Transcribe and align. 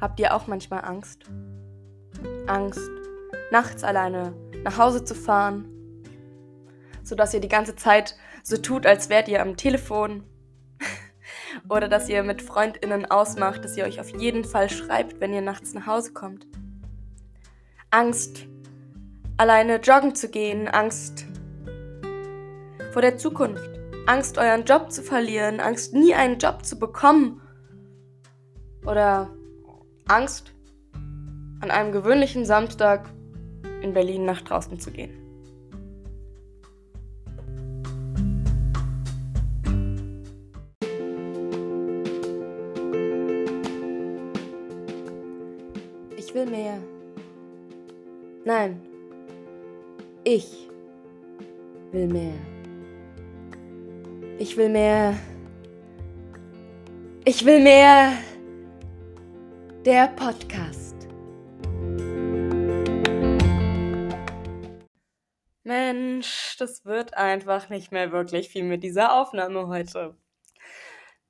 Habt 0.00 0.18
ihr 0.18 0.34
auch 0.34 0.46
manchmal 0.46 0.84
Angst? 0.84 1.24
Angst, 2.46 2.90
nachts 3.50 3.84
alleine 3.84 4.34
nach 4.64 4.78
Hause 4.78 5.04
zu 5.04 5.14
fahren, 5.14 5.68
sodass 7.02 7.34
ihr 7.34 7.40
die 7.40 7.48
ganze 7.48 7.76
Zeit 7.76 8.16
so 8.42 8.56
tut, 8.56 8.86
als 8.86 9.08
wärt 9.08 9.28
ihr 9.28 9.42
am 9.42 9.56
Telefon. 9.56 10.24
Oder 11.68 11.88
dass 11.88 12.08
ihr 12.08 12.22
mit 12.22 12.40
Freundinnen 12.40 13.10
ausmacht, 13.10 13.64
dass 13.64 13.76
ihr 13.76 13.84
euch 13.84 14.00
auf 14.00 14.08
jeden 14.10 14.44
Fall 14.44 14.70
schreibt, 14.70 15.20
wenn 15.20 15.34
ihr 15.34 15.42
nachts 15.42 15.74
nach 15.74 15.86
Hause 15.86 16.12
kommt. 16.12 16.46
Angst, 17.90 18.46
alleine 19.36 19.76
joggen 19.80 20.14
zu 20.14 20.28
gehen, 20.28 20.68
Angst 20.68 21.26
vor 22.92 23.02
der 23.02 23.18
Zukunft, 23.18 23.70
Angst, 24.06 24.38
euren 24.38 24.64
Job 24.64 24.90
zu 24.90 25.02
verlieren, 25.02 25.60
Angst, 25.60 25.92
nie 25.92 26.14
einen 26.14 26.38
Job 26.38 26.64
zu 26.64 26.78
bekommen. 26.78 27.40
Oder 28.84 29.30
Angst, 30.10 30.52
an 31.60 31.70
einem 31.70 31.92
gewöhnlichen 31.92 32.44
Samstag 32.44 33.08
in 33.80 33.92
Berlin 33.92 34.24
nach 34.24 34.42
draußen 34.42 34.80
zu 34.80 34.90
gehen. 34.90 35.12
Ich 46.16 46.34
will 46.34 46.46
mehr. 46.46 46.78
Nein. 48.44 48.80
Ich 50.24 50.68
will 51.92 52.08
mehr. 52.08 52.34
Ich 54.40 54.56
will 54.56 54.70
mehr. 54.70 55.14
Ich 57.24 57.44
will 57.44 57.62
mehr. 57.62 58.12
Der 59.86 60.08
Podcast. 60.08 61.08
Mensch, 65.62 66.56
das 66.58 66.84
wird 66.84 67.14
einfach 67.14 67.70
nicht 67.70 67.90
mehr 67.90 68.12
wirklich 68.12 68.50
viel 68.50 68.64
mit 68.64 68.84
dieser 68.84 69.14
Aufnahme 69.14 69.68
heute. 69.68 70.18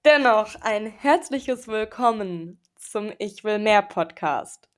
Dennoch 0.04 0.56
ein 0.62 0.86
herzliches 0.86 1.68
Willkommen 1.68 2.60
zum 2.74 3.12
Ich 3.18 3.44
will 3.44 3.60
mehr 3.60 3.82
Podcast. 3.82 4.68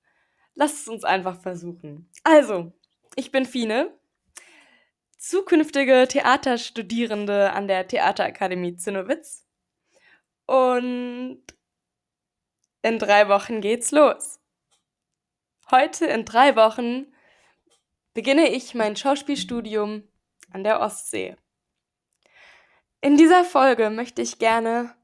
Lasst 0.55 0.83
es 0.83 0.89
uns 0.89 1.05
einfach 1.05 1.41
versuchen. 1.41 2.11
Also, 2.25 2.75
ich 3.17 3.33
bin 3.33 3.47
Fine, 3.47 3.99
zukünftige 5.17 6.07
Theaterstudierende 6.07 7.55
an 7.55 7.69
der 7.69 7.89
Theaterakademie 7.89 8.77
Zinnowitz. 8.77 9.47
Und 10.45 11.43
in 12.83 12.99
drei 12.99 13.29
Wochen 13.29 13.61
geht's 13.61 13.91
los. 13.91 14.41
Heute 15.71 16.07
in 16.07 16.25
drei 16.25 16.57
Wochen 16.57 17.07
beginne 18.15 18.49
ich 18.49 18.75
mein 18.75 18.97
Schauspielstudium 18.97 20.07
an 20.51 20.65
der 20.65 20.81
Ostsee. 20.81 21.37
In 23.01 23.17
dieser 23.17 23.45
Folge 23.45 23.91
möchte 23.91 24.23
ich 24.23 24.39
gerne 24.39 24.95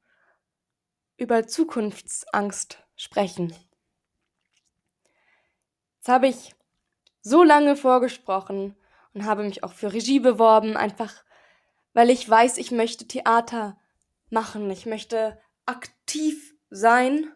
über 1.16 1.46
Zukunftsangst 1.46 2.78
sprechen. 2.96 3.54
Jetzt 5.96 6.08
habe 6.08 6.28
ich 6.28 6.54
so 7.22 7.42
lange 7.42 7.76
vorgesprochen 7.76 8.76
und 9.14 9.24
habe 9.24 9.42
mich 9.42 9.64
auch 9.64 9.72
für 9.72 9.92
Regie 9.92 10.20
beworben, 10.20 10.76
einfach 10.76 11.24
weil 11.92 12.10
ich 12.10 12.28
weiß, 12.28 12.58
ich 12.58 12.70
möchte 12.70 13.08
Theater 13.08 13.80
machen, 14.30 14.70
ich 14.70 14.86
möchte 14.86 15.40
aktiv 15.66 16.54
sein. 16.70 17.32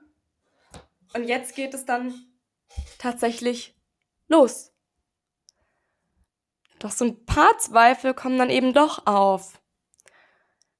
Und 1.14 1.24
jetzt 1.24 1.54
geht 1.54 1.74
es 1.74 1.84
dann 1.84 2.14
tatsächlich 2.98 3.74
los. 4.28 4.72
Doch 6.78 6.90
so 6.90 7.04
ein 7.04 7.24
paar 7.26 7.58
Zweifel 7.58 8.14
kommen 8.14 8.38
dann 8.38 8.50
eben 8.50 8.72
doch 8.72 9.06
auf. 9.06 9.60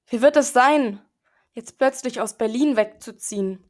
Wie 0.07 0.21
wird 0.21 0.35
es 0.35 0.53
sein, 0.53 1.01
jetzt 1.53 1.77
plötzlich 1.77 2.19
aus 2.19 2.37
Berlin 2.37 2.75
wegzuziehen? 2.75 3.69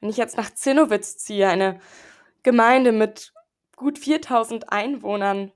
Wenn 0.00 0.10
ich 0.10 0.16
jetzt 0.16 0.36
nach 0.36 0.54
Zinnowitz 0.54 1.16
ziehe, 1.16 1.48
eine 1.48 1.80
Gemeinde 2.42 2.92
mit 2.92 3.32
gut 3.74 3.98
4000 3.98 4.70
Einwohnern, 4.70 5.50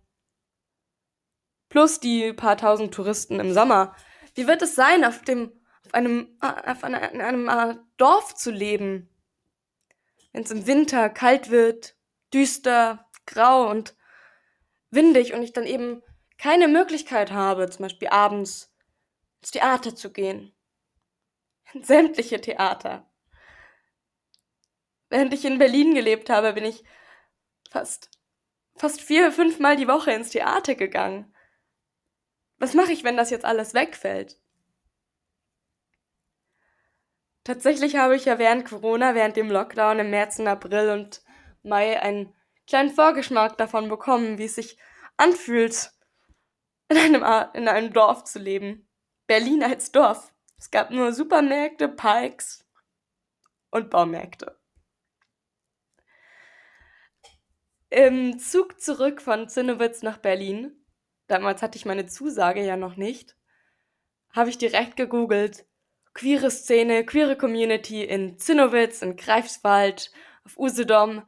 plus 1.69 2.01
die 2.01 2.33
paar 2.33 2.57
tausend 2.57 2.93
Touristen 2.95 3.39
im 3.41 3.53
Sommer, 3.53 3.95
wie 4.35 4.47
wird 4.47 4.63
es 4.63 4.75
sein, 4.75 5.05
auf 5.05 5.23
dem 5.23 5.53
auf 5.89 5.95
einem, 5.95 6.37
auf 6.41 6.85
einer, 6.85 7.13
in 7.13 7.21
einem 7.21 7.49
äh, 7.49 7.77
Dorf 7.97 8.35
zu 8.35 8.51
leben, 8.51 9.09
wenn 10.33 10.43
es 10.43 10.51
im 10.51 10.67
Winter 10.67 11.09
kalt 11.09 11.51
wird, 11.51 11.97
düster, 12.33 13.09
grau 13.27 13.69
und 13.69 13.97
windig 14.91 15.33
und 15.35 15.43
ich 15.43 15.53
dann 15.53 15.67
eben 15.67 16.03
keine 16.39 16.69
Möglichkeit 16.69 17.33
habe, 17.33 17.69
zum 17.69 17.85
Beispiel 17.85 18.09
abends 18.09 18.73
ins 19.41 19.51
Theater 19.51 19.95
zu 19.95 20.13
gehen. 20.13 20.55
In 21.75 21.83
sämtliche 21.83 22.41
Theater. 22.41 23.11
Während 25.11 25.33
ich 25.33 25.45
in 25.45 25.59
Berlin 25.59 25.95
gelebt 25.95 26.29
habe, 26.29 26.53
bin 26.53 26.65
ich 26.65 26.85
fast, 27.71 28.11
fast 28.77 29.01
vier, 29.01 29.33
fünfmal 29.33 29.77
die 29.77 29.89
Woche 29.89 30.13
ins 30.13 30.31
Theater 30.31 30.75
gegangen. 30.75 31.35
Was 32.59 32.75
mache 32.75 32.93
ich, 32.93 33.05
wenn 33.05 33.17
das 33.17 33.31
jetzt 33.31 33.45
alles 33.45 33.73
wegfällt? 33.73 34.39
Tatsächlich 37.49 37.97
habe 37.97 38.15
ich 38.15 38.27
ja 38.27 38.39
während 38.39 38.67
Corona, 38.67 39.15
während 39.15 39.35
dem 39.35 39.51
Lockdown 39.51 40.01
im 40.01 40.11
März 40.11 40.39
und 40.39 40.47
April 40.49 40.91
und 40.91 41.23
Mai 41.63 41.99
einen 41.99 42.35
kleinen 42.67 42.91
Vorgeschmack 42.91 43.57
davon 43.57 43.89
bekommen, 43.89 44.37
wie 44.37 44.45
es 44.45 44.57
sich 44.57 44.77
anfühlt, 45.17 45.91
in 46.91 46.99
einem, 46.99 47.25
in 47.55 47.67
einem 47.67 47.91
Dorf 47.95 48.25
zu 48.25 48.39
leben. 48.39 48.87
Berlin 49.27 49.63
als 49.63 49.93
Dorf. 49.93 50.31
Es 50.59 50.71
gab 50.71 50.91
nur 50.91 51.15
Supermärkte, 51.15 51.89
Parks 51.89 52.67
und 53.71 53.89
Baumärkte. 53.89 54.61
Im 57.89 58.39
Zug 58.39 58.79
zurück 58.79 59.23
von 59.23 59.49
Zinnowitz 59.49 60.03
nach 60.03 60.19
Berlin, 60.19 60.85
damals 61.29 61.63
hatte 61.63 61.79
ich 61.79 61.87
meine 61.87 62.05
Zusage 62.05 62.63
ja 62.63 62.77
noch 62.77 62.97
nicht, 62.97 63.39
habe 64.35 64.51
ich 64.51 64.59
direkt 64.59 64.97
gegoogelt. 64.97 65.65
Queere 66.19 66.51
Szene, 66.51 67.05
queere 67.05 67.37
Community 67.37 68.03
in 68.03 68.39
Zinnowitz, 68.39 69.03
in 69.03 69.15
Greifswald, 69.15 70.11
auf 70.45 70.59
Usedom 70.59 71.23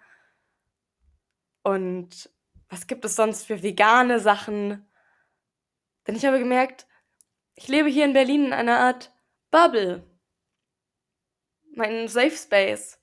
und 1.62 2.28
was 2.68 2.88
gibt 2.88 3.04
es 3.04 3.14
sonst 3.14 3.46
für 3.46 3.62
vegane 3.62 4.18
Sachen? 4.18 4.90
Denn 6.08 6.16
ich 6.16 6.26
habe 6.26 6.40
gemerkt, 6.40 6.88
ich 7.54 7.68
lebe 7.68 7.88
hier 7.88 8.04
in 8.04 8.14
Berlin 8.14 8.46
in 8.46 8.52
einer 8.52 8.80
Art 8.80 9.12
Bubble. 9.52 10.10
Mein 11.72 12.08
Safe 12.08 12.32
Space. 12.32 12.98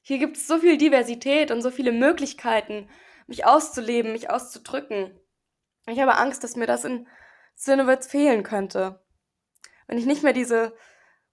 Hier 0.00 0.16
gibt 0.16 0.38
es 0.38 0.46
so 0.46 0.58
viel 0.58 0.78
Diversität 0.78 1.50
und 1.50 1.60
so 1.60 1.70
viele 1.70 1.92
Möglichkeiten, 1.92 2.88
mich 3.26 3.44
auszuleben, 3.44 4.12
mich 4.12 4.30
auszudrücken. 4.30 5.20
Ich 5.86 6.00
habe 6.00 6.16
Angst, 6.16 6.42
dass 6.44 6.56
mir 6.56 6.66
das 6.66 6.86
in 6.86 7.06
Cinewitz 7.56 8.06
fehlen 8.06 8.42
könnte. 8.42 9.04
Wenn 9.86 9.98
ich 9.98 10.06
nicht 10.06 10.22
mehr 10.22 10.32
diese 10.32 10.74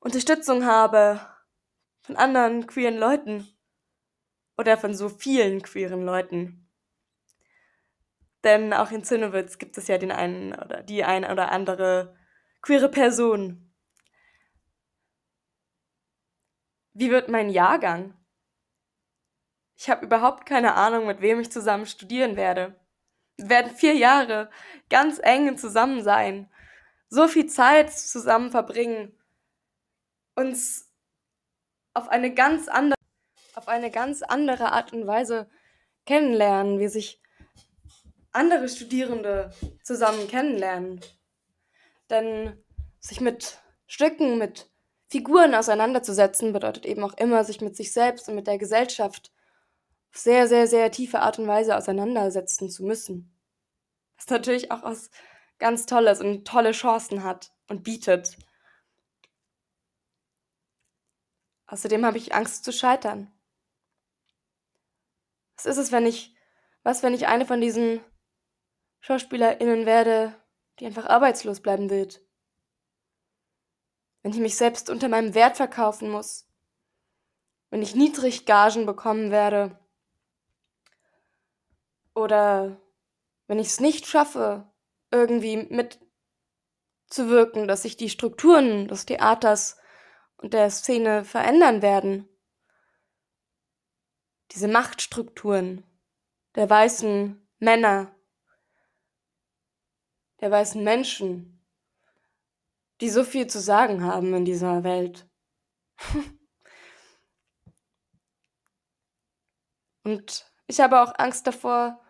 Unterstützung 0.01 0.65
habe 0.65 1.21
von 2.01 2.15
anderen 2.15 2.65
queeren 2.65 2.97
Leuten. 2.97 3.47
Oder 4.57 4.77
von 4.77 4.93
so 4.93 5.09
vielen 5.09 5.61
queeren 5.61 6.03
Leuten. 6.03 6.69
Denn 8.43 8.73
auch 8.73 8.91
in 8.91 9.03
Zinnowitz 9.03 9.59
gibt 9.59 9.77
es 9.77 9.87
ja 9.87 9.97
den 9.97 10.11
einen 10.11 10.53
oder 10.53 10.81
die 10.83 11.03
eine 11.03 11.31
oder 11.31 11.51
andere 11.51 12.15
queere 12.61 12.89
Person. 12.89 13.71
Wie 16.93 17.11
wird 17.11 17.29
mein 17.29 17.49
Jahrgang? 17.49 18.17
Ich 19.75 19.89
habe 19.89 20.05
überhaupt 20.05 20.45
keine 20.45 20.73
Ahnung, 20.73 21.07
mit 21.07 21.21
wem 21.21 21.39
ich 21.39 21.51
zusammen 21.51 21.85
studieren 21.85 22.35
werde. 22.35 22.79
Wir 23.37 23.49
werden 23.49 23.75
vier 23.75 23.95
Jahre 23.95 24.49
ganz 24.89 25.19
eng 25.19 25.57
zusammen 25.57 26.03
sein, 26.03 26.51
so 27.07 27.27
viel 27.27 27.47
Zeit 27.47 27.91
zusammen 27.91 28.51
verbringen, 28.51 29.15
uns 30.41 30.89
auf 31.93 32.09
eine 32.09 32.33
ganz 32.33 32.67
andere 32.67 32.95
auf 33.53 33.67
eine 33.67 33.91
ganz 33.91 34.21
andere 34.21 34.71
Art 34.71 34.93
und 34.93 35.05
Weise 35.07 35.49
kennenlernen, 36.05 36.79
wie 36.79 36.87
sich 36.87 37.21
andere 38.31 38.67
Studierende 38.69 39.51
zusammen 39.83 40.27
kennenlernen. 40.27 41.01
Denn 42.09 42.63
sich 42.99 43.21
mit 43.21 43.59
Stücken, 43.87 44.37
mit 44.37 44.69
Figuren 45.09 45.53
auseinanderzusetzen, 45.53 46.53
bedeutet 46.53 46.85
eben 46.85 47.03
auch 47.03 47.13
immer, 47.17 47.43
sich 47.43 47.61
mit 47.61 47.75
sich 47.75 47.91
selbst 47.91 48.29
und 48.29 48.35
mit 48.35 48.47
der 48.47 48.57
Gesellschaft 48.57 49.31
auf 50.09 50.17
sehr, 50.17 50.47
sehr, 50.47 50.67
sehr 50.67 50.91
tiefe 50.91 51.19
Art 51.19 51.39
und 51.39 51.47
Weise 51.47 51.75
auseinandersetzen 51.75 52.69
zu 52.69 52.83
müssen. 52.83 53.37
Was 54.17 54.27
natürlich 54.27 54.71
auch 54.71 54.83
was 54.83 55.09
ganz 55.59 55.85
Tolles 55.85 56.21
und 56.21 56.47
tolle 56.47 56.71
Chancen 56.71 57.23
hat 57.23 57.53
und 57.67 57.83
bietet. 57.83 58.37
Außerdem 61.71 62.05
habe 62.05 62.17
ich 62.17 62.35
Angst 62.35 62.65
zu 62.65 62.73
scheitern. 62.73 63.31
Was 65.55 65.65
ist 65.65 65.77
es, 65.77 65.93
wenn 65.93 66.05
ich, 66.05 66.35
was, 66.83 67.01
wenn 67.01 67.13
ich 67.13 67.27
eine 67.27 67.45
von 67.45 67.61
diesen 67.61 68.01
SchauspielerInnen 68.99 69.85
werde, 69.85 70.35
die 70.79 70.85
einfach 70.85 71.05
arbeitslos 71.05 71.61
bleiben 71.61 71.89
wird? 71.89 72.21
Wenn 74.21 74.33
ich 74.33 74.39
mich 74.39 74.57
selbst 74.57 74.89
unter 74.89 75.07
meinem 75.07 75.33
Wert 75.33 75.55
verkaufen 75.55 76.09
muss? 76.09 76.45
Wenn 77.69 77.81
ich 77.81 77.95
niedrig 77.95 78.45
Gagen 78.45 78.85
bekommen 78.85 79.31
werde? 79.31 79.79
Oder 82.13 82.81
wenn 83.47 83.59
ich 83.59 83.67
es 83.67 83.79
nicht 83.79 84.07
schaffe, 84.07 84.69
irgendwie 85.09 85.55
mitzuwirken, 87.07 87.69
dass 87.69 87.83
sich 87.83 87.95
die 87.95 88.09
Strukturen 88.09 88.89
des 88.89 89.05
Theaters 89.05 89.77
und 90.41 90.53
der 90.53 90.69
Szene 90.69 91.23
verändern 91.23 91.81
werden? 91.81 92.27
diese 94.51 94.67
Machtstrukturen 94.67 95.83
der 96.55 96.69
weißen 96.69 97.47
Männer, 97.59 98.13
der 100.41 100.51
weißen 100.51 100.83
Menschen, 100.83 101.65
die 102.99 103.09
so 103.09 103.23
viel 103.23 103.47
zu 103.47 103.59
sagen 103.59 104.03
haben 104.03 104.33
in 104.33 104.43
dieser 104.45 104.83
Welt. 104.83 105.29
Und 110.03 110.51
ich 110.65 110.79
habe 110.79 110.99
auch 111.01 111.13
Angst 111.17 111.45
davor, 111.45 112.01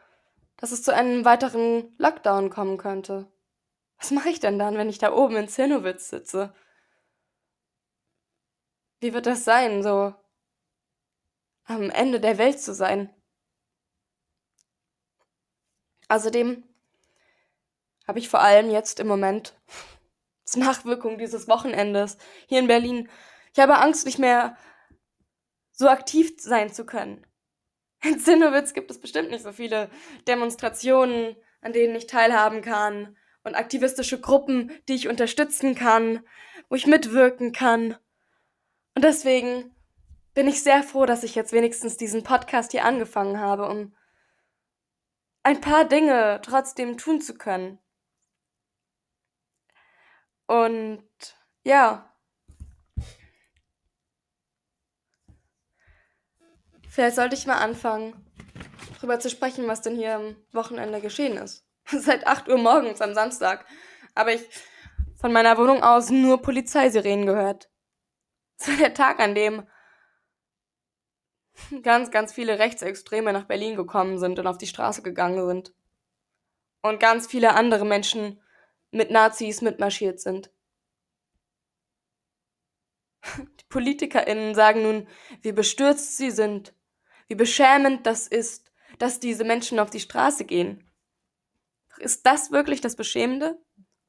dass 0.56 0.72
es 0.72 0.82
zu 0.82 0.94
einem 0.94 1.26
weiteren 1.26 1.94
Lockdown 1.98 2.50
kommen 2.50 2.78
könnte. 2.78 3.30
Was 3.98 4.12
mache 4.12 4.30
ich 4.30 4.40
denn 4.40 4.58
dann, 4.58 4.78
wenn 4.78 4.88
ich 4.90 4.98
da 4.98 5.12
oben 5.12 5.36
in 5.36 5.50
Zinnowitz 5.50 6.08
sitze? 6.10 6.56
Wie 9.02 9.14
wird 9.14 9.26
das 9.26 9.44
sein, 9.44 9.84
so 9.84 10.14
am 11.66 11.90
Ende 11.90 12.20
der 12.20 12.38
Welt 12.38 12.60
zu 12.60 12.74
sein. 12.74 13.10
Außerdem 16.10 16.64
habe 18.08 18.20
ich 18.20 18.30
vor 18.30 18.42
allem 18.42 18.70
jetzt 18.70 19.00
im 19.00 19.08
Moment 19.08 19.56
als 20.46 20.58
Nachwirkung 20.58 21.18
dieses 21.18 21.48
Wochenendes 21.48 22.18
hier 22.48 22.60
in 22.60 22.68
Berlin, 22.68 23.10
ich 23.54 23.60
habe 23.60 23.78
Angst, 23.78 24.06
nicht 24.06 24.20
mehr 24.20 24.58
so 25.72 25.88
aktiv 25.88 26.34
sein 26.38 26.72
zu 26.72 26.86
können. 26.86 27.26
In 28.04 28.20
Zinnowitz 28.20 28.74
gibt 28.74 28.90
es 28.90 29.00
bestimmt 29.00 29.30
nicht 29.30 29.44
so 29.44 29.52
viele 29.52 29.90
Demonstrationen, 30.28 31.36
an 31.62 31.74
denen 31.74 31.96
ich 31.96 32.08
teilhaben 32.08 32.62
kann 32.62 33.16
und 33.44 33.56
aktivistische 33.56 34.20
Gruppen, 34.20 34.72
die 34.88 34.96
ich 34.96 35.08
unterstützen 35.08 35.76
kann, 35.76 36.26
wo 36.70 36.76
ich 36.76 36.88
mitwirken 36.88 37.52
kann. 37.52 37.98
Und 38.96 39.04
deswegen 39.04 39.76
bin 40.34 40.48
ich 40.48 40.64
sehr 40.64 40.84
froh, 40.84 41.06
dass 41.06 41.24
ich 41.24 41.36
jetzt 41.36 41.54
wenigstens 41.54 41.98
diesen 41.98 42.24
Podcast 42.24 42.72
hier 42.72 42.86
angefangen 42.86 43.40
habe, 43.40 43.68
um 43.68 43.96
ein 45.44 45.62
paar 45.62 45.86
Dinge 45.86 46.40
trotzdem 46.44 46.98
tun 46.98 47.22
zu 47.22 47.38
können. 47.38 47.80
Und 50.46 51.04
ja. 51.64 52.14
Vielleicht 56.88 57.16
sollte 57.16 57.36
ich 57.36 57.48
mal 57.48 57.58
anfangen, 57.58 58.26
darüber 58.96 59.20
zu 59.20 59.30
sprechen, 59.30 59.68
was 59.68 59.82
denn 59.82 59.96
hier 59.96 60.16
am 60.16 60.36
Wochenende 60.52 61.00
geschehen 61.00 61.38
ist. 61.38 61.66
Seit 61.86 62.28
8 62.28 62.50
Uhr 62.50 62.58
morgens 62.58 63.02
am 63.02 63.14
Samstag 63.14 63.66
habe 64.16 64.34
ich 64.34 64.42
von 65.16 65.32
meiner 65.32 65.58
Wohnung 65.58 65.84
aus 65.84 66.10
nur 66.10 66.42
Polizeisirenen 66.42 67.26
gehört. 67.26 67.71
War 68.68 68.78
der 68.78 68.94
Tag, 68.94 69.20
an 69.20 69.36
dem 69.36 69.68
ganz, 71.84 72.12
ganz 72.12 72.34
viele 72.34 72.60
Rechtsextreme 72.60 73.34
nach 73.34 73.46
Berlin 73.46 73.76
gekommen 73.76 74.20
sind 74.20 74.40
und 74.40 74.48
auf 74.48 74.58
die 74.58 74.68
Straße 74.68 75.02
gegangen 75.02 75.46
sind. 75.48 75.74
Und 76.82 77.00
ganz 77.00 77.28
viele 77.28 77.54
andere 77.54 77.86
Menschen 77.86 78.42
mit 78.92 79.12
Nazis 79.12 79.62
mitmarschiert 79.62 80.20
sind. 80.20 80.52
Die 83.38 83.66
PolitikerInnen 83.70 84.56
sagen 84.56 84.84
nun, 84.84 85.08
wie 85.42 85.52
bestürzt 85.52 86.18
sie 86.18 86.32
sind, 86.32 86.74
wie 87.28 87.36
beschämend 87.36 88.06
das 88.06 88.28
ist, 88.28 88.72
dass 88.98 89.20
diese 89.20 89.44
Menschen 89.44 89.80
auf 89.80 89.90
die 89.90 90.00
Straße 90.00 90.44
gehen. 90.44 90.92
Ist 91.98 92.26
das 92.26 92.52
wirklich 92.52 92.82
das 92.82 92.96
Beschämende? 92.96 93.58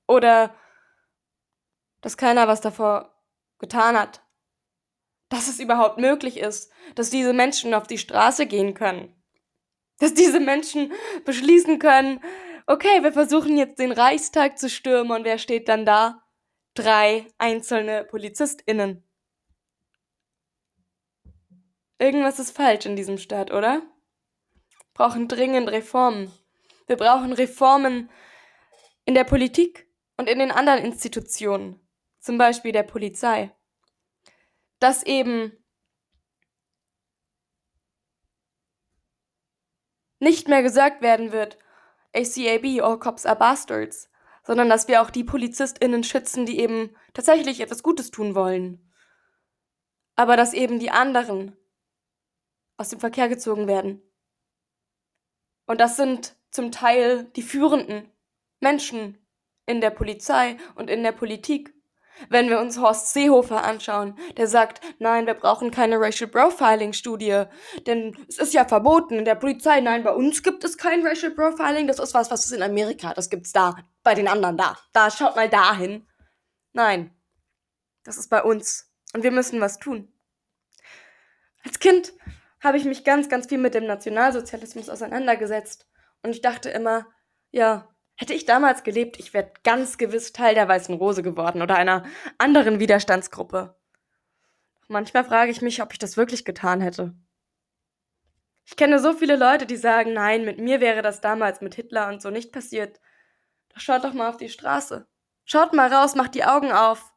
Oder 0.09 0.55
dass 2.01 2.17
keiner 2.17 2.49
was 2.49 2.61
davor 2.61 3.15
getan 3.59 3.97
hat? 3.97 4.22
Dass 5.33 5.49
es 5.49 5.61
überhaupt 5.61 5.97
möglich 5.97 6.37
ist, 6.37 6.71
dass 6.95 7.09
diese 7.09 7.33
Menschen 7.33 7.73
auf 7.73 7.87
die 7.87 7.97
Straße 7.97 8.45
gehen 8.45 8.75
können. 8.75 9.17
Dass 9.99 10.13
diese 10.13 10.41
Menschen 10.41 10.93
beschließen 11.25 11.79
können, 11.79 12.21
okay, 12.67 13.03
wir 13.03 13.15
versuchen 13.15 13.57
jetzt 13.57 13.79
den 13.79 13.93
Reichstag 13.93 14.59
zu 14.59 14.69
stürmen 14.69 15.11
und 15.11 15.25
wer 15.25 15.39
steht 15.39 15.71
dann 15.71 15.87
da? 15.87 16.23
Drei 16.75 17.27
einzelne 17.39 18.05
PolizistInnen. 18.05 19.03
Irgendwas 21.99 22.39
ist 22.39 22.55
falsch 22.55 22.85
in 22.85 22.97
diesem 22.97 23.17
Staat, 23.17 23.53
oder? 23.53 23.81
Wir 23.81 24.93
brauchen 24.93 25.29
dringend 25.29 25.71
Reformen. 25.71 26.31
Wir 26.87 26.97
brauchen 26.97 27.33
Reformen 27.33 28.11
in 29.07 29.15
der 29.15 29.25
Politik 29.25 29.87
und 30.19 30.29
in 30.29 30.41
den 30.41 30.51
anderen 30.51 30.85
Institutionen, 30.85 31.81
zum 32.21 32.37
Beispiel 32.37 32.73
der 32.73 32.83
Polizei 32.83 33.51
dass 34.83 35.03
eben 35.03 35.53
nicht 40.19 40.49
mehr 40.49 40.63
gesagt 40.63 41.03
werden 41.03 41.33
wird, 41.33 41.59
ACAB, 42.15 42.81
all 42.83 42.99
cops 42.99 43.27
are 43.27 43.39
bastards, 43.39 44.11
sondern 44.45 44.69
dass 44.69 44.89
wir 44.89 45.03
auch 45.03 45.11
die 45.11 45.25
PolizistInnen 45.25 46.05
schützen, 46.05 46.47
die 46.47 46.59
eben 46.59 46.95
tatsächlich 47.15 47.61
etwas 47.61 47.83
Gutes 47.83 48.11
tun 48.11 48.35
wollen. 48.35 48.93
Aber 50.15 50.37
dass 50.37 50.53
eben 50.53 50.79
die 50.79 50.91
anderen 50.91 51.57
aus 52.77 52.91
dem 52.91 53.01
Verkehr 53.01 53.29
gezogen 53.29 53.67
werden. 53.67 54.03
Und 55.67 55.81
das 55.81 55.97
sind 55.97 56.37
zum 56.51 56.71
Teil 56.71 57.25
die 57.37 57.43
führenden 57.43 58.11
Menschen 58.61 59.19
in 59.67 59.81
der 59.81 59.91
Polizei 59.91 60.57
und 60.75 60.91
in 60.91 61.03
der 61.03 61.13
Politik. 61.13 61.75
Wenn 62.29 62.49
wir 62.49 62.61
uns 62.61 62.79
Horst 62.79 63.13
Seehofer 63.13 63.65
anschauen, 63.65 64.17
der 64.37 64.47
sagt, 64.47 64.81
nein, 64.99 65.27
wir 65.27 65.35
brauchen 65.35 65.71
keine 65.71 65.99
Racial 65.99 66.31
Profiling 66.31 66.93
Studie, 66.93 67.45
denn 67.87 68.17
es 68.29 68.39
ist 68.39 68.55
ja 68.55 68.65
verboten 68.65 69.15
in 69.15 69.25
der 69.25 69.35
Polizei. 69.35 69.81
Nein, 69.81 70.05
bei 70.05 70.13
uns 70.13 70.43
gibt 70.43 70.65
es 70.65 70.79
kein 70.79 71.07
Racial 71.07 71.33
Profiling, 71.33 71.87
das 71.87 71.99
ist 71.99 72.15
was, 72.15 72.31
was 72.31 72.45
ist 72.45 72.53
in 72.53 72.63
Amerika, 72.63 73.15
das 73.15 73.31
gibt's 73.31 73.53
da, 73.53 73.77
bei 74.03 74.15
den 74.15 74.29
anderen 74.29 74.57
da. 74.57 74.77
Da 74.93 75.11
schaut 75.11 75.37
mal 75.37 75.49
dahin. 75.49 76.07
Nein, 76.73 77.15
das 78.05 78.17
ist 78.17 78.29
bei 78.29 78.43
uns 78.43 78.91
und 79.15 79.23
wir 79.23 79.31
müssen 79.31 79.61
was 79.61 79.79
tun. 79.79 80.13
Als 81.65 81.79
Kind 81.79 82.13
habe 82.61 82.77
ich 82.77 82.85
mich 82.85 83.05
ganz, 83.05 83.29
ganz 83.29 83.47
viel 83.47 83.59
mit 83.59 83.75
dem 83.75 83.87
Nationalsozialismus 83.87 84.89
auseinandergesetzt 84.89 85.87
und 86.23 86.31
ich 86.31 86.41
dachte 86.41 86.71
immer, 86.71 87.07
ja, 87.51 87.92
Hätte 88.23 88.35
ich 88.35 88.45
damals 88.45 88.85
gelebt, 88.85 89.19
ich 89.19 89.35
wäre 89.35 89.51
ganz 89.65 89.99
gewiss 89.99 90.33
Teil 90.33 90.55
der 90.55 90.69
Weißen 90.69 90.95
Rose 90.95 91.25
geworden 91.25 91.61
oder 91.61 91.75
einer 91.75 92.05
anderen 92.39 92.79
Widerstandsgruppe. 92.79 93.75
Manchmal 94.87 95.25
frage 95.25 95.51
ich 95.51 95.61
mich, 95.61 95.83
ob 95.83 95.93
ich 95.93 95.99
das 95.99 96.17
wirklich 96.17 96.45
getan 96.45 96.81
hätte. 96.81 97.17
Ich 98.65 98.77
kenne 98.77 99.01
so 99.01 99.13
viele 99.13 99.35
Leute, 99.35 99.67
die 99.67 99.75
sagen, 99.75 100.13
nein, 100.13 100.45
mit 100.45 100.61
mir 100.61 100.81
wäre 100.81 101.03
das 101.03 101.21
damals 101.21 101.63
mit 101.63 101.75
Hitler 101.75 102.07
und 102.11 102.23
so 102.23 102.31
nicht 102.31 102.53
passiert. 102.53 103.01
Doch 103.75 103.81
schaut 103.81 104.05
doch 104.05 104.13
mal 104.13 104.29
auf 104.29 104.37
die 104.37 104.51
Straße. 104.51 105.09
Schaut 105.45 105.73
mal 105.73 105.93
raus, 105.93 106.15
macht 106.15 106.37
die 106.37 106.45
Augen 106.45 106.71
auf. 106.71 107.13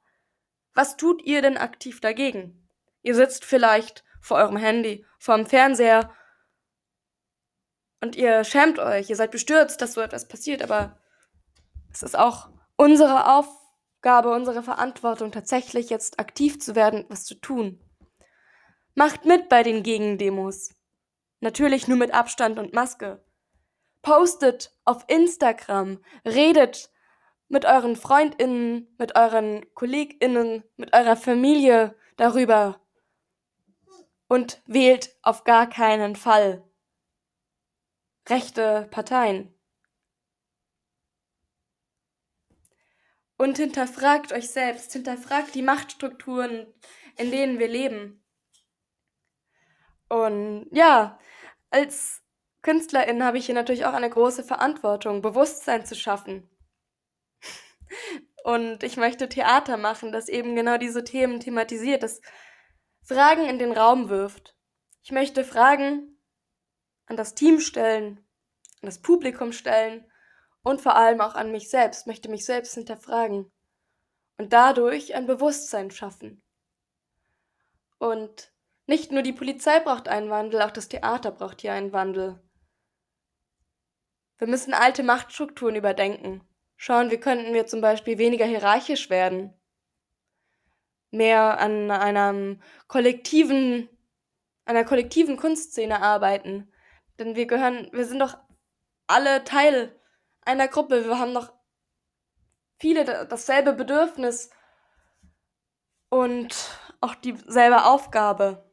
Was 0.73 0.97
tut 0.97 1.21
ihr 1.23 1.43
denn 1.43 1.57
aktiv 1.57 2.01
dagegen? 2.01 2.67
Ihr 3.03 3.13
sitzt 3.13 3.45
vielleicht 3.45 4.03
vor 4.21 4.37
eurem 4.37 4.57
Handy, 4.57 5.05
vorm 5.19 5.45
Fernseher 5.45 6.11
und 8.05 8.15
ihr 8.15 8.43
schämt 8.43 8.77
euch, 8.77 9.09
ihr 9.09 9.15
seid 9.15 9.31
bestürzt, 9.31 9.81
dass 9.81 9.93
so 9.93 10.01
etwas 10.01 10.27
passiert, 10.27 10.61
aber 10.61 10.95
es 11.91 12.03
ist 12.03 12.15
auch 12.15 12.49
unsere 12.77 13.35
Aufgabe, 13.35 14.31
unsere 14.31 14.61
Verantwortung, 14.61 15.31
tatsächlich 15.31 15.89
jetzt 15.89 16.19
aktiv 16.19 16.59
zu 16.59 16.75
werden, 16.75 17.05
was 17.09 17.25
zu 17.25 17.33
tun. 17.33 17.81
Macht 18.93 19.25
mit 19.25 19.49
bei 19.49 19.63
den 19.63 19.81
Gegendemos. 19.81 20.75
Natürlich 21.39 21.87
nur 21.87 21.97
mit 21.97 22.13
Abstand 22.13 22.59
und 22.59 22.73
Maske. 22.73 23.25
Postet 24.03 24.71
auf 24.83 25.03
Instagram, 25.07 25.97
redet 26.23 26.91
mit 27.47 27.65
euren 27.65 27.95
Freundinnen, 27.95 28.93
mit 28.99 29.15
euren 29.15 29.65
Kolleginnen, 29.73 30.63
mit 30.77 30.93
eurer 30.93 31.15
Familie 31.15 31.95
darüber 32.17 32.79
und 34.27 34.61
wählt 34.67 35.15
auf 35.23 35.43
gar 35.43 35.67
keinen 35.67 36.15
Fall 36.15 36.63
rechte 38.27 38.87
Parteien. 38.91 39.51
Und 43.37 43.57
hinterfragt 43.57 44.31
euch 44.31 44.49
selbst, 44.49 44.93
hinterfragt 44.93 45.55
die 45.55 45.61
Machtstrukturen, 45.61 46.73
in 47.17 47.31
denen 47.31 47.59
wir 47.59 47.67
leben. 47.67 48.23
Und 50.07 50.67
ja, 50.71 51.19
als 51.69 52.23
Künstlerin 52.61 53.23
habe 53.23 53.37
ich 53.37 53.45
hier 53.45 53.55
natürlich 53.55 53.85
auch 53.85 53.93
eine 53.93 54.09
große 54.09 54.43
Verantwortung, 54.43 55.21
Bewusstsein 55.21 55.85
zu 55.85 55.95
schaffen. 55.95 56.49
Und 58.43 58.83
ich 58.83 58.95
möchte 58.95 59.27
Theater 59.27 59.75
machen, 59.77 60.11
das 60.11 60.29
eben 60.29 60.55
genau 60.55 60.77
diese 60.77 61.03
Themen 61.03 61.39
thematisiert, 61.39 62.03
das 62.03 62.21
Fragen 63.03 63.45
in 63.45 63.59
den 63.59 63.71
Raum 63.71 64.09
wirft. 64.09 64.55
Ich 65.03 65.11
möchte 65.11 65.43
Fragen 65.43 66.14
an 67.07 67.17
das 67.17 67.35
Team 67.35 67.59
stellen, 67.59 68.17
an 68.81 68.87
das 68.87 68.99
Publikum 68.99 69.51
stellen 69.51 70.05
und 70.63 70.81
vor 70.81 70.95
allem 70.95 71.21
auch 71.21 71.35
an 71.35 71.51
mich 71.51 71.69
selbst, 71.69 72.07
möchte 72.07 72.29
mich 72.29 72.45
selbst 72.45 72.73
hinterfragen 72.73 73.51
und 74.37 74.53
dadurch 74.53 75.15
ein 75.15 75.27
Bewusstsein 75.27 75.91
schaffen. 75.91 76.41
Und 77.97 78.51
nicht 78.87 79.11
nur 79.11 79.21
die 79.21 79.33
Polizei 79.33 79.79
braucht 79.79 80.07
einen 80.07 80.29
Wandel, 80.29 80.61
auch 80.61 80.71
das 80.71 80.89
Theater 80.89 81.31
braucht 81.31 81.61
hier 81.61 81.73
einen 81.73 81.93
Wandel. 81.93 82.41
Wir 84.37 84.47
müssen 84.47 84.73
alte 84.73 85.03
Machtstrukturen 85.03 85.75
überdenken. 85.75 86.41
Schauen, 86.75 87.09
wie 87.09 87.17
könnten 87.17 87.53
wir 87.53 87.67
zum 87.67 87.81
Beispiel 87.81 88.17
weniger 88.17 88.45
hierarchisch 88.45 89.09
werden. 89.09 89.53
Mehr 91.09 91.59
an 91.59 91.89
einem 91.89 92.61
kollektiven, 92.87 93.89
einer 94.65 94.83
kollektiven 94.83 95.37
Kunstszene 95.37 96.01
arbeiten. 96.01 96.69
Denn 97.19 97.35
wir 97.35 97.47
gehören, 97.47 97.89
wir 97.91 98.05
sind 98.05 98.19
doch 98.19 98.37
alle 99.07 99.43
Teil 99.43 99.99
einer 100.41 100.67
Gruppe. 100.67 101.05
Wir 101.05 101.19
haben 101.19 101.33
doch 101.33 101.53
viele 102.77 103.05
dasselbe 103.27 103.73
Bedürfnis 103.73 104.49
und 106.09 106.55
auch 107.01 107.15
dieselbe 107.15 107.85
Aufgabe. 107.85 108.69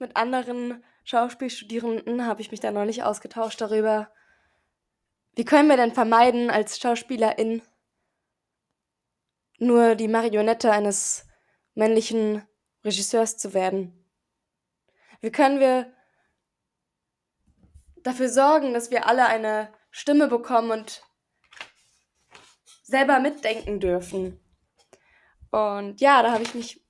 Mit 0.00 0.16
anderen 0.16 0.84
Schauspielstudierenden 1.04 2.26
habe 2.26 2.40
ich 2.40 2.50
mich 2.50 2.60
da 2.60 2.70
neulich 2.70 3.02
ausgetauscht 3.02 3.60
darüber, 3.60 4.12
wie 5.34 5.44
können 5.44 5.68
wir 5.68 5.76
denn 5.76 5.92
vermeiden, 5.92 6.50
als 6.50 6.78
Schauspielerin 6.78 7.62
nur 9.58 9.94
die 9.94 10.08
Marionette 10.08 10.70
eines 10.70 11.26
männlichen 11.74 12.46
Regisseurs 12.84 13.36
zu 13.36 13.54
werden? 13.54 14.08
Wie 15.20 15.30
können 15.30 15.60
wir 15.60 15.92
dafür 18.02 18.28
sorgen, 18.28 18.72
dass 18.72 18.90
wir 18.90 19.06
alle 19.06 19.26
eine 19.26 19.72
Stimme 19.90 20.28
bekommen 20.28 20.70
und 20.70 21.02
selber 22.82 23.18
mitdenken 23.18 23.80
dürfen? 23.80 24.40
Und 25.50 26.00
ja, 26.00 26.22
da 26.22 26.32
habe 26.32 26.42
ich 26.42 26.54
mich 26.54 26.88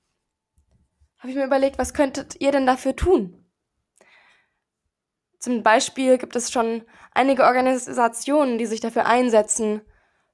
habe 1.19 1.31
ich 1.31 1.35
mir 1.35 1.45
überlegt, 1.45 1.77
was 1.77 1.93
könntet 1.93 2.39
ihr 2.39 2.51
denn 2.51 2.65
dafür 2.65 2.95
tun? 2.95 3.45
Zum 5.37 5.63
Beispiel 5.63 6.17
gibt 6.17 6.35
es 6.35 6.51
schon 6.51 6.83
einige 7.11 7.43
Organisationen, 7.43 8.57
die 8.57 8.65
sich 8.65 8.79
dafür 8.79 9.05
einsetzen, 9.05 9.81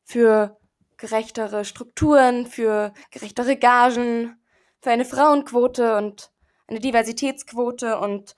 für 0.04 0.60
gerechtere 1.08 1.66
Strukturen, 1.66 2.46
für 2.46 2.94
gerechtere 3.12 3.58
Gagen, 3.58 4.38
für 4.82 4.92
eine 4.92 5.06
Frauenquote 5.06 5.98
und 5.98 6.32
eine 6.68 6.80
Diversitätsquote 6.80 8.00
und 8.00 8.36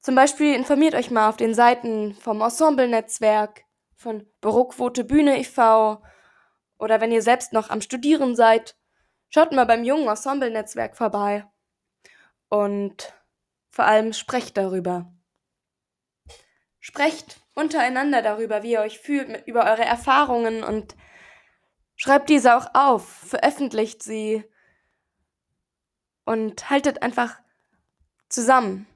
zum 0.00 0.14
Beispiel 0.14 0.54
informiert 0.54 0.94
euch 0.94 1.10
mal 1.10 1.28
auf 1.28 1.36
den 1.36 1.54
Seiten 1.54 2.14
vom 2.14 2.40
Ensemble-Netzwerk, 2.40 3.64
von 3.96 4.26
Büroquote 4.40 5.04
Bühne 5.04 5.38
e.V. 5.38 6.02
oder 6.78 7.00
wenn 7.00 7.12
ihr 7.12 7.22
selbst 7.22 7.52
noch 7.52 7.68
am 7.68 7.82
Studieren 7.82 8.34
seid, 8.34 8.76
Schaut 9.32 9.52
mal 9.52 9.64
beim 9.64 9.84
jungen 9.84 10.08
Ensemble-Netzwerk 10.08 10.96
vorbei. 10.96 11.46
Und 12.48 13.14
vor 13.70 13.84
allem 13.84 14.12
sprecht 14.12 14.56
darüber. 14.56 15.12
Sprecht 16.80 17.40
untereinander 17.54 18.22
darüber, 18.22 18.64
wie 18.64 18.72
ihr 18.72 18.80
euch 18.80 18.98
fühlt, 18.98 19.46
über 19.46 19.66
eure 19.66 19.84
Erfahrungen 19.84 20.64
und 20.64 20.96
schreibt 22.00 22.30
diese 22.30 22.56
auch 22.56 22.70
auf, 22.72 23.06
veröffentlicht 23.06 24.02
sie 24.02 24.42
und 26.24 26.70
haltet 26.70 27.02
einfach 27.02 27.38
zusammen. 28.30 28.86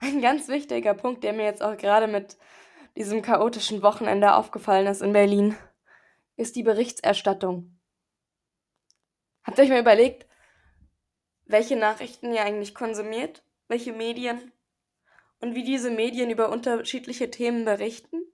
Ein 0.00 0.20
ganz 0.20 0.48
wichtiger 0.48 0.92
Punkt, 0.92 1.24
der 1.24 1.32
mir 1.32 1.44
jetzt 1.44 1.62
auch 1.62 1.78
gerade 1.78 2.06
mit 2.06 2.36
diesem 2.98 3.22
chaotischen 3.22 3.80
Wochenende 3.80 4.34
aufgefallen 4.34 4.86
ist 4.88 5.00
in 5.00 5.14
Berlin 5.14 5.56
ist 6.36 6.54
die 6.56 6.64
Berichterstattung. 6.64 7.80
Habt 9.42 9.56
ihr 9.56 9.64
euch 9.64 9.70
mal 9.70 9.80
überlegt, 9.80 10.26
welche 11.46 11.76
Nachrichten 11.76 12.30
ihr 12.34 12.42
eigentlich 12.42 12.74
konsumiert, 12.74 13.42
welche 13.68 13.94
Medien 13.94 14.52
und 15.40 15.54
wie 15.54 15.64
diese 15.64 15.90
Medien 15.90 16.28
über 16.28 16.50
unterschiedliche 16.50 17.30
Themen 17.30 17.64
berichten? 17.64 18.33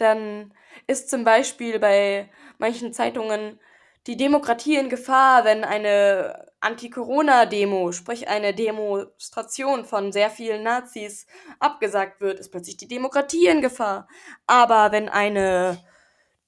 Dann 0.00 0.54
ist 0.86 1.10
zum 1.10 1.24
Beispiel 1.24 1.78
bei 1.78 2.30
manchen 2.58 2.92
Zeitungen 2.92 3.60
die 4.06 4.16
Demokratie 4.16 4.76
in 4.76 4.88
Gefahr, 4.88 5.44
wenn 5.44 5.62
eine 5.62 6.50
Anti-Corona-Demo, 6.60 7.92
sprich 7.92 8.28
eine 8.28 8.54
Demonstration 8.54 9.84
von 9.84 10.10
sehr 10.10 10.30
vielen 10.30 10.62
Nazis, 10.62 11.26
abgesagt 11.58 12.20
wird, 12.22 12.40
ist 12.40 12.50
plötzlich 12.50 12.78
die 12.78 12.88
Demokratie 12.88 13.46
in 13.46 13.60
Gefahr. 13.60 14.08
Aber 14.46 14.90
wenn 14.90 15.10
eine 15.10 15.84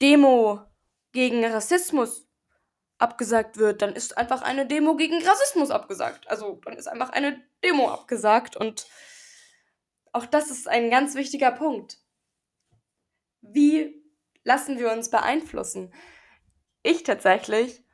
Demo 0.00 0.60
gegen 1.12 1.44
Rassismus 1.44 2.26
abgesagt 2.98 3.58
wird, 3.58 3.82
dann 3.82 3.94
ist 3.94 4.16
einfach 4.16 4.40
eine 4.40 4.66
Demo 4.66 4.96
gegen 4.96 5.22
Rassismus 5.22 5.70
abgesagt. 5.70 6.28
Also 6.28 6.58
dann 6.64 6.74
ist 6.74 6.88
einfach 6.88 7.10
eine 7.10 7.42
Demo 7.62 7.90
abgesagt 7.90 8.56
und 8.56 8.86
auch 10.12 10.26
das 10.26 10.50
ist 10.50 10.68
ein 10.68 10.90
ganz 10.90 11.14
wichtiger 11.14 11.50
Punkt. 11.50 12.01
Wie 13.42 14.02
lassen 14.44 14.78
wir 14.78 14.90
uns 14.90 15.10
beeinflussen? 15.10 15.92
ich 16.82 17.02
tatsächlich 17.02 17.84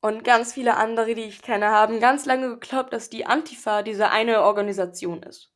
und 0.00 0.22
ganz 0.22 0.52
viele 0.52 0.76
andere, 0.76 1.14
die 1.14 1.22
ich 1.22 1.40
kenne, 1.40 1.70
haben 1.70 1.98
ganz 1.98 2.26
lange 2.26 2.50
geglaubt, 2.58 2.92
dass 2.92 3.08
die 3.08 3.24
Antifa 3.24 3.82
diese 3.82 4.10
eine 4.10 4.42
Organisation 4.42 5.22
ist. 5.22 5.50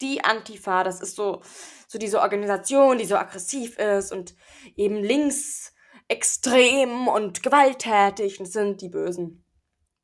Die 0.00 0.24
Antifa, 0.24 0.82
das 0.82 1.00
ist 1.00 1.14
so, 1.14 1.40
so 1.86 1.98
diese 1.98 2.20
Organisation, 2.20 2.98
die 2.98 3.04
so 3.04 3.16
aggressiv 3.16 3.78
ist 3.78 4.10
und 4.10 4.34
eben 4.74 4.96
links 4.96 5.72
extrem 6.08 7.06
und 7.06 7.42
gewalttätig 7.44 8.40
und 8.40 8.46
sind 8.46 8.80
die 8.80 8.88
Bösen. 8.88 9.44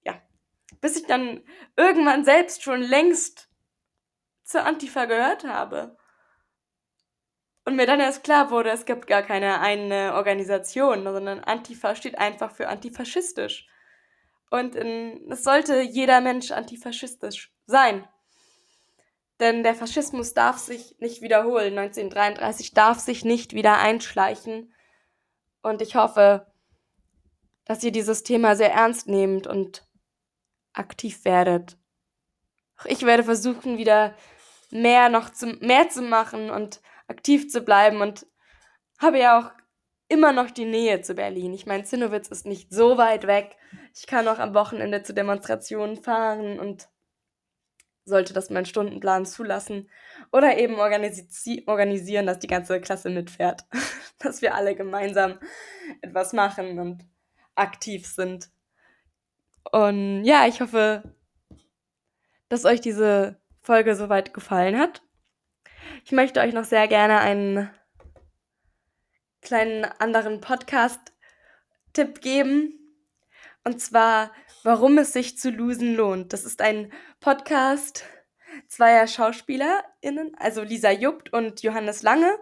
Ja. 0.05 0.23
Bis 0.81 0.97
ich 0.97 1.07
dann 1.07 1.43
irgendwann 1.77 2.25
selbst 2.25 2.63
schon 2.63 2.81
längst 2.81 3.51
zur 4.45 4.65
Antifa 4.65 5.07
gehört 5.07 5.43
habe. 5.43 5.97
Und 7.65 7.77
mir 7.77 7.87
dann 7.87 8.01
erst 8.01 8.25
klar 8.25 8.51
wurde, 8.51 8.71
es 8.71 8.87
gibt 8.87 9.07
gar 9.07 9.23
keine 9.23 9.61
eine 9.61 10.15
Organisation, 10.15 11.05
sondern 11.05 11.41
Antifa 11.41 11.95
steht 11.95 12.19
einfach 12.19 12.53
für 12.53 12.69
antifaschistisch. 12.69 13.67
Und 14.51 14.75
es 14.75 15.45
sollte 15.45 15.81
jeder 15.81 16.21
Mensch 16.21 16.51
antifaschistisch 16.51 17.53
sein. 17.67 18.09
Denn 19.39 19.63
der 19.63 19.75
Faschismus 19.75 20.35
darf 20.35 20.59
sich 20.59 20.97
nicht 20.99 21.23
wiederholen. 21.23 21.79
1933 21.79 22.75
darf 22.75 22.99
sich 22.99 23.25
nicht 23.25 23.55
wieder 23.55 23.79
einschleichen. 23.79 24.75
Und 25.63 25.81
ich 25.83 25.95
hoffe, 25.95 26.47
dass 27.65 27.85
ihr 27.85 27.93
dieses 27.93 28.23
Thema 28.23 28.57
sehr 28.57 28.73
ernst 28.73 29.07
nehmt 29.07 29.47
und 29.47 29.87
aktiv 30.73 31.25
werdet. 31.25 31.79
Auch 32.79 32.87
ich 32.87 33.03
werde 33.03 33.25
versuchen, 33.25 33.79
wieder 33.79 34.15
mehr 34.71 35.09
noch 35.09 35.31
zu, 35.31 35.47
mehr 35.61 35.89
zu 35.89 36.03
machen 36.03 36.51
und 36.51 36.81
aktiv 37.11 37.51
zu 37.51 37.61
bleiben 37.61 38.01
und 38.01 38.27
habe 38.99 39.19
ja 39.19 39.39
auch 39.39 39.51
immer 40.09 40.33
noch 40.33 40.51
die 40.51 40.65
Nähe 40.65 41.03
zu 41.03 41.15
Berlin. 41.15 41.53
Ich 41.53 41.67
meine, 41.67 41.85
Zinnowitz 41.85 42.29
ist 42.29 42.47
nicht 42.47 42.73
so 42.73 42.99
weit 42.99 43.27
weg. 43.27 43.57
Ich 43.95 44.07
kann 44.07 44.27
auch 44.29 44.39
am 44.39 44.55
Wochenende 44.55 45.03
zu 45.03 45.13
Demonstrationen 45.13 45.97
fahren 45.97 46.59
und 46.59 46.89
sollte 48.05 48.33
das 48.33 48.51
mein 48.51 48.67
Stundenplan 48.67 49.27
zulassen. 49.27 49.89
Oder 50.33 50.59
eben 50.59 50.81
organisi 50.81 51.63
organisieren, 51.67 52.27
dass 52.27 52.39
die 52.39 52.49
ganze 52.49 52.81
Klasse 52.81 53.11
mitfährt. 53.11 53.65
dass 54.19 54.43
wir 54.43 54.55
alle 54.55 54.75
gemeinsam 54.75 55.39
etwas 56.03 56.33
machen 56.33 56.79
und 56.79 57.05
aktiv 57.55 58.07
sind. 58.07 58.51
Und 59.73 60.25
ja, 60.25 60.47
ich 60.47 60.61
hoffe, 60.61 61.15
dass 62.49 62.65
euch 62.65 62.81
diese 62.81 63.41
Folge 63.63 63.95
soweit 63.95 64.35
gefallen 64.35 64.79
hat. 64.79 65.03
Ich 66.05 66.13
möchte 66.13 66.41
euch 66.41 66.53
noch 66.53 66.65
sehr 66.65 66.89
gerne 66.89 67.21
einen 67.21 67.71
kleinen 69.43 69.85
anderen 69.85 70.41
Podcast-Tipp 70.41 72.21
geben. 72.21 72.79
Und 73.65 73.81
zwar, 73.81 74.33
warum 74.63 74.99
es 74.99 75.13
sich 75.13 75.39
zu 75.39 75.51
losen 75.51 75.95
lohnt. 75.95 76.33
Das 76.33 76.45
ist 76.45 76.63
ein 76.63 76.93
Podcast, 77.21 78.05
zweier 78.69 79.07
SchauspielerInnen, 79.07 80.35
also 80.39 80.63
Lisa 80.63 80.91
Jupt 80.91 81.33
und 81.33 81.63
Johannes 81.63 82.03
Lange. 82.03 82.39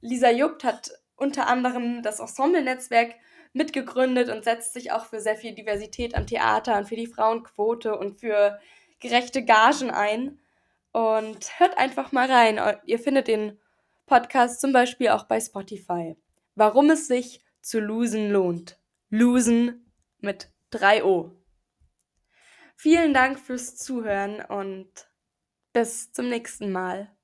Lisa 0.00 0.30
Jupt 0.30 0.64
hat 0.64 0.90
unter 1.16 1.46
anderem 1.46 2.02
das 2.02 2.20
Ensemble-Netzwerk 2.20 3.14
mitgegründet 3.52 4.28
und 4.28 4.44
setzt 4.44 4.74
sich 4.74 4.92
auch 4.92 5.06
für 5.06 5.20
sehr 5.20 5.36
viel 5.36 5.54
Diversität 5.54 6.14
am 6.14 6.26
Theater 6.26 6.76
und 6.76 6.88
für 6.88 6.96
die 6.96 7.06
Frauenquote 7.06 7.96
und 7.96 8.20
für 8.20 8.60
gerechte 9.00 9.44
Gagen 9.44 9.90
ein. 9.90 10.38
Und 10.96 11.60
hört 11.60 11.76
einfach 11.76 12.10
mal 12.12 12.26
rein. 12.26 12.58
Ihr 12.86 12.98
findet 12.98 13.28
den 13.28 13.60
Podcast 14.06 14.62
zum 14.62 14.72
Beispiel 14.72 15.10
auch 15.10 15.24
bei 15.24 15.38
Spotify. 15.38 16.16
Warum 16.54 16.88
es 16.88 17.06
sich 17.06 17.44
zu 17.60 17.80
losen 17.80 18.30
lohnt. 18.30 18.80
Losen 19.10 19.92
mit 20.20 20.48
3 20.70 21.04
O. 21.04 21.32
Vielen 22.76 23.12
Dank 23.12 23.38
fürs 23.38 23.76
Zuhören 23.76 24.40
und 24.40 24.88
bis 25.74 26.12
zum 26.12 26.30
nächsten 26.30 26.72
Mal. 26.72 27.14